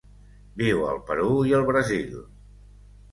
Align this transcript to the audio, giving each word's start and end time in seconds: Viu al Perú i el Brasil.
Viu 0.61 0.79
al 0.93 1.01
Perú 1.09 1.27
i 1.49 1.53
el 1.57 1.65
Brasil. 1.67 2.17